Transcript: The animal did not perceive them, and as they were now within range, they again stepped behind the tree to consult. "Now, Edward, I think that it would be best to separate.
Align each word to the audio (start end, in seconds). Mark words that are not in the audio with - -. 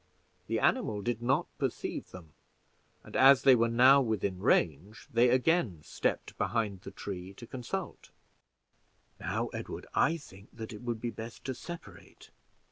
The 0.47 0.59
animal 0.59 1.03
did 1.03 1.21
not 1.21 1.45
perceive 1.59 2.09
them, 2.09 2.33
and 3.03 3.15
as 3.15 3.43
they 3.43 3.53
were 3.55 3.67
now 3.67 4.01
within 4.01 4.39
range, 4.39 5.07
they 5.13 5.29
again 5.29 5.77
stepped 5.83 6.35
behind 6.39 6.81
the 6.81 6.89
tree 6.89 7.35
to 7.35 7.45
consult. 7.45 8.09
"Now, 9.19 9.49
Edward, 9.49 9.85
I 9.93 10.17
think 10.17 10.49
that 10.53 10.73
it 10.73 10.81
would 10.81 11.01
be 11.01 11.11
best 11.11 11.45
to 11.45 11.53
separate. 11.53 12.31